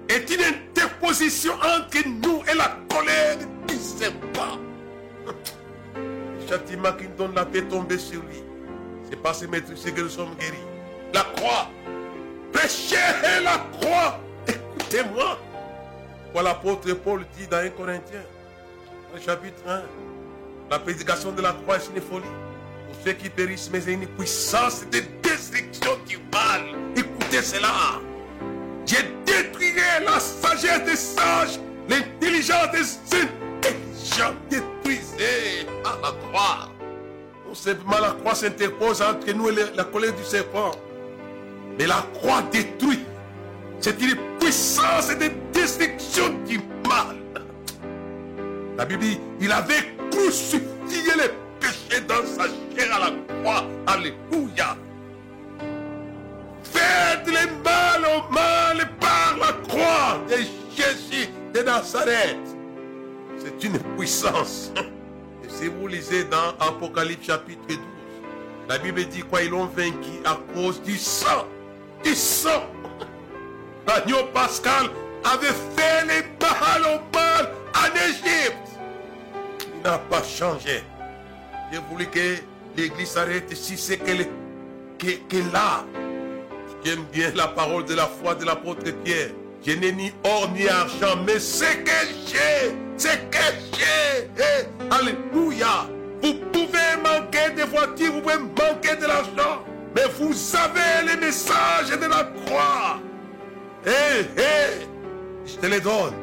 [0.08, 4.60] est une interposition entre nous et la colère du serpent.
[5.26, 8.44] Le châtiment qui nous donne la paix tombée sur lui.
[9.10, 10.58] C'est mettre c'est que nous sommes guéris.
[11.14, 11.68] La croix.
[12.54, 12.96] Prêchez
[13.44, 14.20] la croix.
[14.48, 15.38] Écoutez-moi.
[16.34, 18.24] Voilà l'apôtre Paul dit dans 1 Corinthiens,
[19.26, 19.82] chapitre 1.
[20.70, 22.24] La prédication de la croix est une folie.
[22.88, 26.62] Pour ceux qui périssent, mais c'est une puissance de destruction du mal.
[26.96, 28.00] Écoutez cela.
[28.86, 29.74] J'ai détruit
[30.06, 31.60] la sagesse des sages,
[31.90, 36.70] l'intelligence des intelligents détruisés à la croix.
[37.46, 40.72] Non seulement la croix s'interpose entre nous et la colère du serpent,
[41.78, 43.00] mais la croix détruit.
[43.80, 47.18] C'est une puissance de destruction du mal.
[48.78, 50.62] La Bible dit, il avait crucifié
[51.18, 53.66] les péchés dans sa chair à la croix.
[53.88, 54.78] Alléluia.
[56.64, 60.38] Faites le mal au mal par la croix de
[60.76, 62.38] Jésus de Nazareth.
[63.38, 64.72] C'est une puissance.
[65.44, 67.78] Et si vous lisez dans Apocalypse chapitre 12,
[68.70, 69.42] la Bible dit quoi?
[69.42, 71.46] Ils l'ont vaincu à cause du sang.
[73.88, 74.90] L'agneau pascal
[75.24, 78.56] avait fait les mal au mal en Égypte.
[79.76, 80.84] Il n'a pas changé.
[81.72, 82.38] J'ai voulu que
[82.76, 85.86] l'église s'arrête si c'est qu'elle est là.
[86.84, 89.30] J'aime bien la parole de la foi de l'apôtre Pierre.
[89.66, 91.92] Je n'ai ni or ni argent, mais ce que
[92.26, 93.38] j'ai, c'est que
[93.74, 94.28] j'ai.
[94.38, 95.88] Eh, alléluia.
[96.24, 99.64] Vous pouvez manquer de voitures, vous pouvez manquer de l'argent,
[99.96, 103.00] mais vous avez les messages de la croix.
[103.86, 104.88] Hé, hé,
[105.46, 106.14] je te les donne.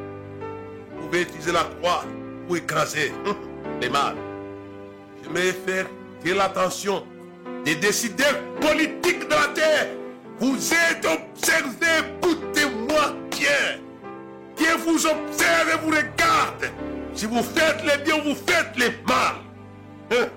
[0.96, 2.04] Vous pouvez utiliser la croix
[2.46, 3.12] pour écraser
[3.80, 4.14] les mal.
[5.22, 5.86] Je vais faire
[6.24, 7.04] de l'attention
[7.64, 9.88] des décideurs politiques de la terre.
[10.38, 13.80] Vous êtes observés, écoutez-moi bien.
[14.56, 16.72] Dieu vous observe et vous regarde.
[17.14, 19.34] Si vous faites les bien, vous faites les mal.
[20.12, 20.28] Hein?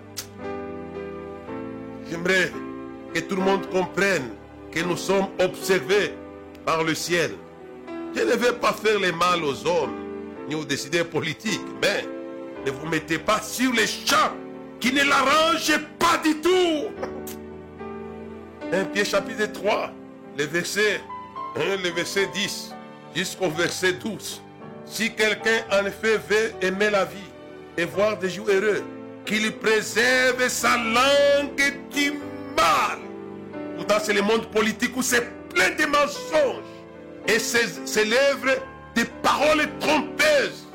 [2.09, 2.51] J'aimerais
[3.13, 4.29] que tout le monde comprenne
[4.71, 6.13] que nous sommes observés
[6.65, 7.31] par le ciel.
[8.15, 9.95] Je ne vais pas faire les mal aux hommes,
[10.47, 12.05] ni aux décideurs politiques, mais
[12.65, 14.33] ne vous mettez pas sur les champs
[14.79, 16.87] qui ne l'arrangent pas du tout.
[18.73, 19.91] 1 Pierre chapitre 3,
[20.37, 21.01] le verset,
[21.55, 22.73] le verset 10
[23.15, 24.41] jusqu'au verset 12.
[24.85, 27.17] Si quelqu'un en effet veut aimer la vie
[27.77, 28.83] et voir des jours heureux,
[29.25, 32.13] qu'il préserve sa langue du
[32.55, 32.99] mal.
[33.75, 36.71] Pourtant, c'est le monde politique où c'est plein de mensonges
[37.27, 38.61] et lèvres
[38.95, 40.67] des paroles trompeuses.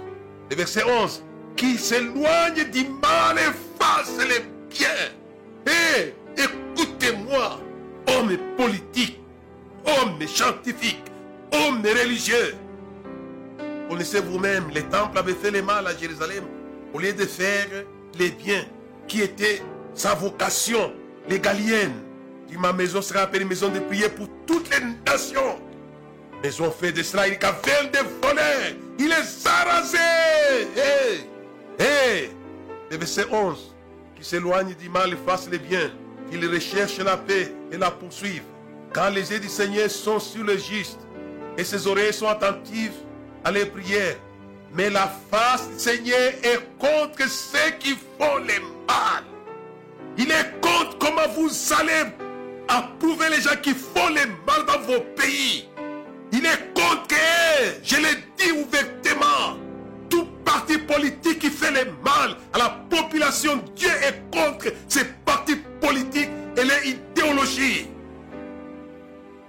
[0.50, 1.22] Le verset 11.
[1.56, 4.88] Qui s'éloigne du mal et fasse le bien.
[5.66, 7.60] Et écoutez-moi,
[8.08, 9.20] hommes politiques,
[9.86, 11.02] hommes scientifiques,
[11.52, 12.54] hommes religieux.
[13.88, 16.44] Connaissez vous-même, les temples avaient fait le mal à Jérusalem
[16.92, 17.66] au lieu de faire
[18.18, 18.64] les biens
[19.08, 19.62] qui étaient
[19.94, 20.92] sa vocation
[21.28, 21.94] légalienne.
[22.48, 25.58] Dit ma maison sera appelée maison de prière pour toutes les nations.
[26.42, 28.76] Mais on fait de cela une caverne de voleurs.
[28.98, 29.98] Il les a rasés.
[30.76, 31.26] Hey,
[31.78, 32.30] hey.
[32.90, 33.74] Le verset 11.
[34.14, 35.90] Qui s'éloigne du mal et fasse le bien.
[36.30, 38.42] Qu'il recherche la paix et la poursuive.
[38.92, 41.00] Quand les yeux du Seigneur sont sur le juste
[41.58, 42.92] et ses oreilles sont attentives
[43.44, 44.16] à les prières.
[44.72, 49.24] Mais la face du Seigneur est contre ceux qui font le mal.
[50.18, 52.10] Il est contre comment vous allez
[52.68, 55.68] approuver les gens qui font le mal dans vos pays.
[56.32, 57.14] Il est contre.
[57.82, 59.58] Je le dis ouvertement.
[60.08, 65.56] Tout parti politique qui fait le mal à la population, Dieu est contre ces partis
[65.80, 67.88] politiques et leur idéologie.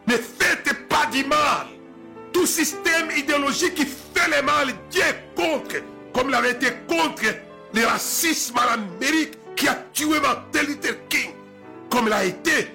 [0.08, 1.68] Ne faites pas du mal.
[2.34, 5.76] Tout système idéologique qui fait le mal, Dieu est contre.
[6.14, 7.24] Comme il avait été contre
[7.74, 11.32] le racisme en Amérique qui a tué Martin Luther King.
[11.90, 12.70] Comme il a été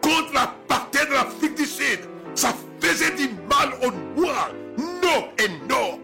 [0.00, 2.00] contre l'apartheid de l'Afrique du Sud.
[2.34, 4.50] Ça faisait du mal aux Noirs.
[4.78, 6.00] Non et non.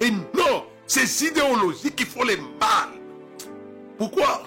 [0.00, 2.88] Et non, ces idéologies qui font le mal.
[3.98, 4.44] Pourquoi?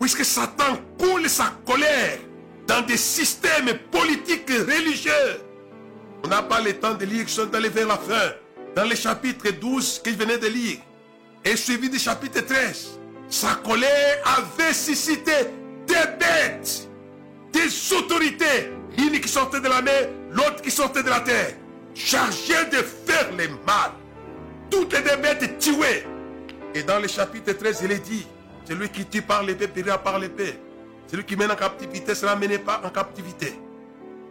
[0.00, 2.18] Puisque Satan coule sa colère
[2.66, 5.42] dans des systèmes politiques et religieux.
[6.24, 8.32] On n'a pas le temps de lire, je suis allé vers la fin.
[8.74, 10.78] Dans le chapitre 12 que je venais de lire,
[11.44, 13.00] et suivi du chapitre 13,
[13.32, 15.32] sa colère avait suscité
[15.86, 16.86] des bêtes,
[17.50, 21.54] des autorités, l'une qui sortait de la mer, l'autre qui sortait de la terre,
[21.94, 23.92] chargées de faire le mal.
[24.70, 26.04] Toutes les bêtes tuées.
[26.74, 28.26] Et dans le chapitre 13, il est dit,
[28.68, 30.58] celui qui tue par l'épée périra par l'épée.
[31.10, 33.58] Celui qui mène en captivité sera mené pas en captivité.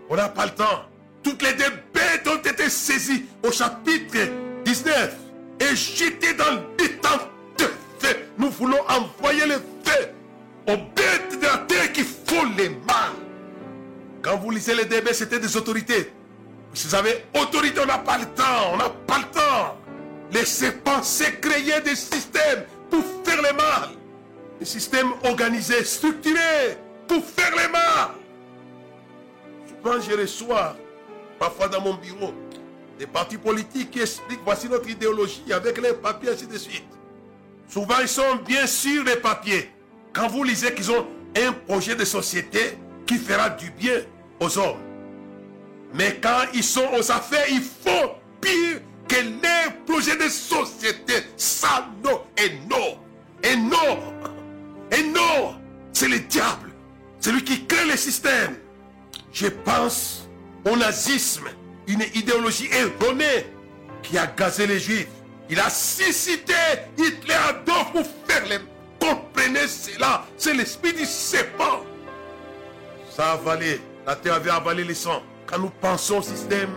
[0.09, 0.85] On n'a pas le temps.
[1.23, 4.17] Toutes les deux bêtes ont été saisies au chapitre
[4.63, 5.15] 19
[5.59, 7.30] et jetées dans le de
[8.37, 10.09] Nous voulons envoyer le feu
[10.67, 13.11] aux bêtes de la terre qui font les mal.
[14.21, 16.11] Quand vous lisez les débats, c'était des autorités.
[16.73, 18.73] Vous avez autorité, on n'a pas le temps.
[18.73, 19.77] On n'a pas le temps.
[20.31, 23.89] Laissez penser créer des systèmes pour faire le mal.
[24.59, 28.09] Des systèmes organisés, structurés pour faire le mal.
[29.67, 30.77] Souvent, je reçois,
[31.39, 32.33] parfois dans mon bureau,
[32.97, 36.85] des partis politiques qui expliquent voici notre idéologie avec les papiers, ainsi de suite.
[37.71, 39.71] Souvent, ils sont bien sûrs des papiers.
[40.11, 41.07] Quand vous lisez qu'ils ont
[41.37, 44.01] un projet de société qui fera du bien
[44.41, 44.77] aux hommes.
[45.93, 51.13] Mais quand ils sont aux affaires, ils font pire que les projets de société.
[51.37, 52.99] Ça, non, et non,
[53.41, 53.99] et non,
[54.91, 55.55] et non,
[55.93, 56.71] c'est le diable.
[57.21, 58.57] C'est lui qui crée le système.
[59.31, 60.27] Je pense
[60.69, 61.47] au nazisme,
[61.87, 63.45] une idéologie erronée
[64.03, 65.07] qui a gazé les juifs.
[65.51, 66.53] Il a suscité
[66.97, 68.59] Hitler Adolf pour faire les...
[69.01, 71.83] Comprenez cela, c'est l'esprit du serpent.
[73.13, 75.21] Ça a avalé, la terre avait avalé les sangs.
[75.45, 76.69] Quand nous pensons au système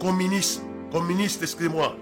[0.00, 1.94] communiste, communiste, excusez-moi,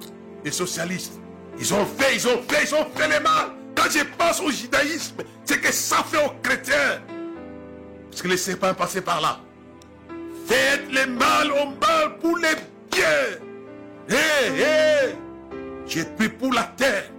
[0.47, 1.21] et socialiste,
[1.59, 3.51] ils ont fait, ils ont fait, ils ont fait les mal.
[3.75, 7.03] Quand je pense au judaïsme, c'est que ça fait aux chrétiens.
[8.11, 9.41] Parce que les serpents passaient par là.
[10.47, 12.55] Faites le mal au mal pour les
[12.91, 13.39] biens.
[14.09, 15.28] Hé, hé,
[15.89, 17.11] j'ai pris pour la terre.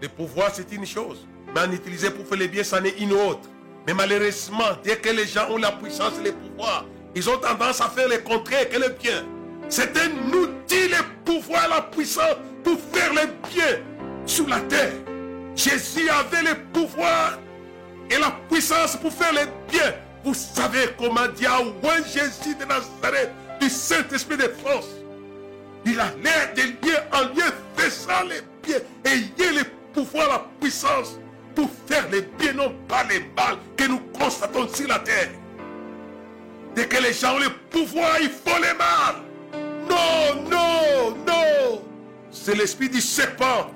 [0.00, 1.26] Le pouvoir, c'est une chose.
[1.54, 3.48] Mais en utiliser pour faire le bien, c'en est une autre.
[3.86, 7.80] Mais malheureusement, dès que les gens ont la puissance et le pouvoir, ils ont tendance
[7.80, 9.24] à faire le contraire que le bien.
[9.68, 13.80] C'est un outil, le pouvoir, la puissance pour faire le bien
[14.26, 14.92] sur la terre.
[15.54, 17.38] Jésus avait le pouvoir
[18.10, 19.92] et la puissance pour faire le bien.
[20.24, 24.88] Vous savez comment Yahweh Jésus de Nazareth, du Saint-Esprit de France,
[25.90, 28.80] il a l'air de lieu en lieu faisant les biens.
[29.04, 31.18] Ayez le pouvoir, la puissance
[31.54, 35.30] pour faire les biens, non pas les mal que nous constatons sur la terre.
[36.74, 39.16] Dès que les gens ont le pouvoir, ils font les mal.
[39.88, 41.82] Non, non, non.
[42.30, 43.72] C'est l'esprit du serpent.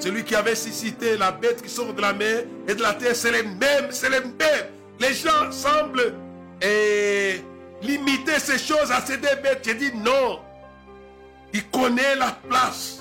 [0.00, 3.14] Celui qui avait suscité la bête qui sort de la mer et de la terre,
[3.14, 4.66] c'est les mêmes, c'est les mêmes.
[5.00, 6.14] Les gens semblent
[6.60, 7.40] eh,
[7.82, 9.62] limiter ces choses à ces deux bêtes.
[9.64, 10.40] J'ai dit non.
[11.52, 13.00] Il connaît la place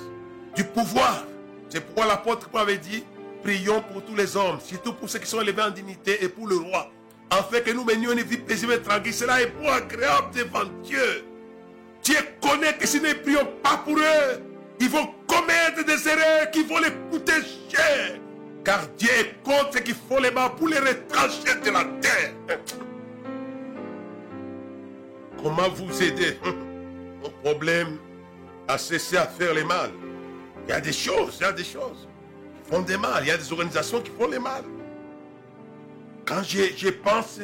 [0.56, 1.26] du pouvoir.
[1.70, 3.04] C'est pourquoi l'apôtre avait dit,
[3.44, 6.48] prions pour tous les hommes, surtout pour ceux qui sont élevés en dignité et pour
[6.48, 6.90] le roi,
[7.30, 9.14] afin que nous menions une vie paisible et tranquille.
[9.14, 11.26] Cela est pour agréable devant Dieu.
[12.04, 14.42] Dieu connaît que si nous ne prions pas pour eux,
[14.80, 18.20] ils vont commettre des erreurs qui vont les coûter cher.
[18.64, 22.34] Car Dieu est contre ceux qui font les mal pour les retrancher de la terre.
[25.42, 26.38] Comment vous aider?
[27.24, 27.98] Mon problème
[28.68, 29.92] a cessé à faire les mal.
[30.68, 32.08] Il y a des choses, il y a des choses
[32.56, 33.24] qui font des mal.
[33.24, 34.64] Il y a des organisations qui font les mal.
[36.26, 37.40] Quand je, pense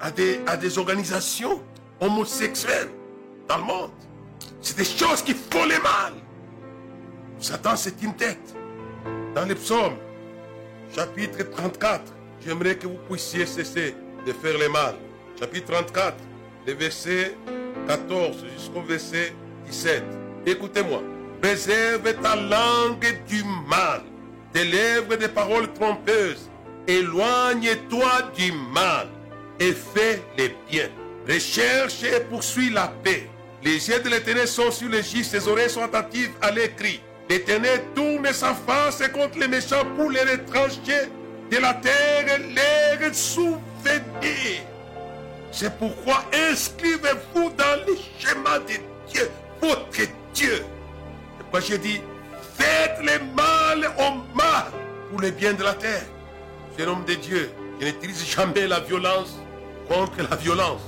[0.00, 1.62] à des, à des organisations
[2.00, 2.88] homosexuelles
[3.46, 3.90] dans le monde,
[4.62, 6.14] c'est des choses qui font les mal.
[7.38, 8.54] Satan, c'est une tête.
[9.34, 9.96] Dans les psaumes,
[10.94, 12.00] chapitre 34,
[12.44, 13.94] j'aimerais que vous puissiez cesser
[14.26, 14.94] de faire le mal.
[15.38, 16.16] Chapitre 34,
[16.66, 17.36] le verset
[17.88, 19.34] 14 jusqu'au verset
[19.66, 20.21] 17.
[20.46, 21.02] Écoutez-moi.
[21.40, 24.02] Préserve ta langue du mal,
[24.54, 26.48] des lèvres des paroles trompeuses.
[26.86, 29.08] Éloigne-toi du mal
[29.58, 30.88] et fais les biens.
[31.28, 33.28] Recherche et poursuis la paix.
[33.64, 37.00] Les yeux de l'éternel sont sur les justes, ses oreilles sont attentives à l'écrit.
[37.28, 41.08] L'éternel tourne sa face contre les méchants pour les retrancher
[41.50, 44.62] de la terre et les souvenir.
[45.50, 48.74] C'est pourquoi inscrivez-vous dans le schéma de
[49.12, 49.28] Dieu,
[49.60, 49.88] votre
[50.34, 50.64] Dieu.
[51.36, 52.00] C'est pourquoi j'ai dit,
[52.56, 54.72] faites le mal au mal
[55.10, 56.04] pour le bien de la terre.
[56.78, 57.50] Je suis de Dieu.
[57.80, 59.38] Je n'utilise jamais la violence
[59.88, 60.82] contre la violence.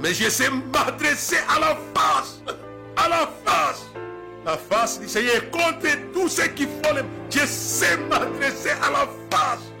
[0.00, 2.40] Mais je sais m'adresser à la face.
[2.96, 3.86] À la face.
[4.44, 9.08] La face du Seigneur contre tous ceux qui font le Je sais m'adresser à la
[9.30, 9.72] face.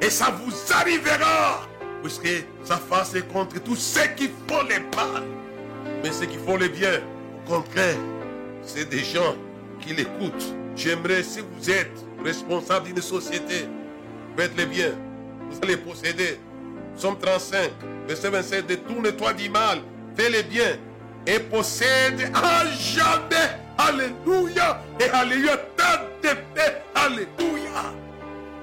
[0.00, 1.66] Et ça vous arrivera.
[2.02, 2.28] Puisque
[2.64, 5.22] sa face est contre tous ceux qui font le mal.
[6.02, 7.00] Mais ceux qui font le bien,
[7.44, 7.96] au contraire,
[8.62, 9.36] c'est des gens
[9.80, 10.54] qui l'écoutent.
[10.76, 13.66] J'aimerais, si vous êtes responsable d'une société,
[14.36, 14.92] faites le bien.
[15.50, 16.38] Vous allez posséder.
[16.96, 17.70] Somme 35,
[18.06, 19.80] verset 27, détourne-toi du mal,
[20.16, 20.76] fais le bien
[21.26, 23.58] et possède à jamais.
[23.78, 24.82] Alléluia.
[25.00, 26.82] Et Alléluia, ta de paix.
[26.94, 27.92] Alléluia.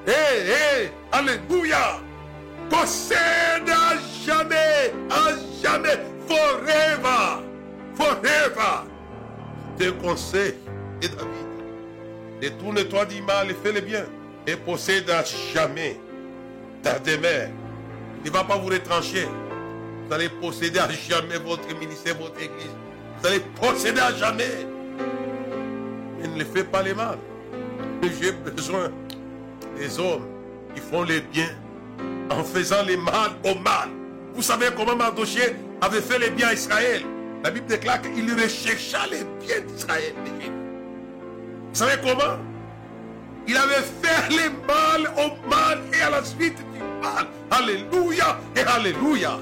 [0.08, 2.00] Hé, hé, Alléluia.
[2.70, 5.32] Possède à jamais, à
[5.64, 7.43] jamais, forever,
[7.95, 8.89] forever.
[9.80, 10.55] Tes conseils
[11.01, 11.47] et David.
[12.41, 14.03] Détourne-toi du mal et fais le bien.
[14.45, 15.23] Et possède à
[15.53, 15.97] jamais
[16.84, 17.47] ta demeure.
[18.25, 19.25] Il ne va pas vous retrancher.
[20.05, 22.75] Vous allez posséder à jamais votre ministère, votre église.
[23.21, 24.67] Vous allez posséder à jamais.
[26.23, 27.17] Et ne le fais pas les mal.
[28.21, 28.91] J'ai besoin
[29.77, 30.27] des hommes
[30.75, 31.55] qui font les biens
[32.30, 33.88] en faisant les mal au mal.
[34.34, 37.03] Vous savez comment Mardoché avait fait les biens à Israël.
[37.44, 40.14] La Bible déclare qu'il rechercha les biens d'Israël.
[41.70, 42.38] Vous savez comment?
[43.48, 47.28] Il avait fait les mal au mal et à la suite du mal.
[47.50, 49.40] Alléluia et Alléluia.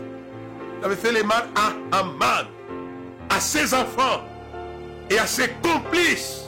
[0.79, 2.45] Il avait fait les mal à Aman,
[3.29, 4.21] à ses enfants
[5.09, 6.43] et à ses complices.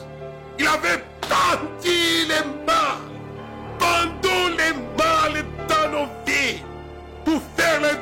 [0.60, 3.00] Il avait bâti les mal,
[3.80, 6.62] pendant les mal dans nos vies,
[7.26, 7.98] pour faire le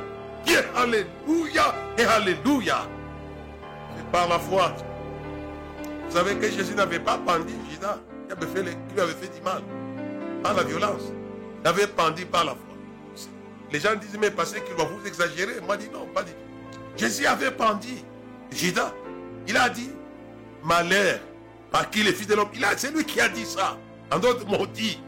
[0.46, 0.64] bien.
[0.76, 2.88] Alléluia et Alléluia.
[4.12, 4.74] Par la foi.
[6.08, 9.42] Vous savez que Jésus n'avait pas pendu Judas, qui avait fait, lui avait fait du
[9.42, 9.62] mal,
[10.42, 11.02] par la violence.
[11.64, 12.62] Il avait pendu par la foi.
[13.72, 15.60] Les gens disent, mais parce qu'il va vous exagérer.
[15.66, 16.80] Moi, dit non, pas du tout.
[16.96, 17.90] Jésus avait pendu
[18.52, 18.94] Judas.
[19.48, 19.92] Il a dit,
[20.64, 21.20] malheur,
[21.72, 22.50] par qui les fils de l'homme.
[22.78, 23.78] C'est lui qui a dit ça.
[24.12, 25.02] En d'autres mots, dit.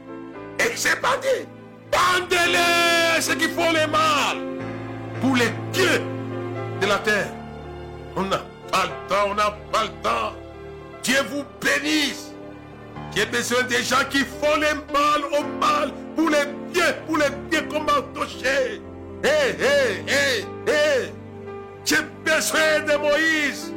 [0.58, 1.46] Et c'est pas dit.
[1.90, 4.38] Pendez-les, ceux qui font les mal.
[5.22, 6.02] Pour les dieux
[6.80, 7.28] de la terre.
[8.16, 10.32] On n'a pas le temps, on n'a pas le temps.
[11.02, 12.32] Dieu vous bénisse.
[13.14, 17.30] J'ai besoin des gens qui font les mal au mal pour les bien, pour les
[17.50, 18.80] bien comme touché.
[19.24, 21.12] Hé, hé, hé, hé.
[21.84, 23.72] J'ai besoin de Moïse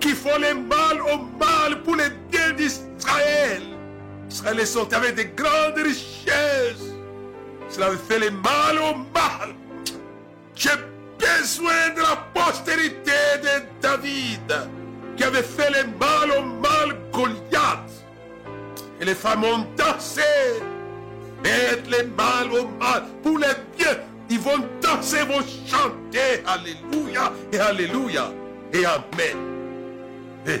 [0.00, 3.62] qui font les mal au mal pour les biens d'Israël.
[4.30, 6.94] Israël est sorti avec de grandes richesses.
[7.68, 9.54] Cela fait les mal au mal.
[10.54, 10.70] J'ai
[11.20, 13.12] besoin de la postérité
[13.42, 14.52] de David
[15.16, 17.90] qui avait fait les mal au mal Goliath.
[19.00, 20.22] Et les femmes ont dansé.
[21.42, 23.98] Faites les mal au mal pour les biens.
[24.28, 26.42] Ils vont danser, vont chanter.
[26.46, 28.32] Alléluia et Alléluia
[28.72, 29.36] et Amen.
[30.46, 30.60] Et